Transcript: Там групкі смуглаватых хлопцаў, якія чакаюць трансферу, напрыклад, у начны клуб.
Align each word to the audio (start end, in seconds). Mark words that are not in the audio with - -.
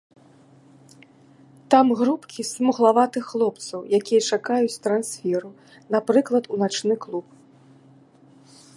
Там 1.73 1.91
групкі 1.99 2.45
смуглаватых 2.51 3.23
хлопцаў, 3.33 3.79
якія 3.99 4.21
чакаюць 4.33 4.81
трансферу, 4.89 5.49
напрыклад, 5.97 6.43
у 6.57 6.63
начны 6.67 6.93
клуб. 7.09 7.25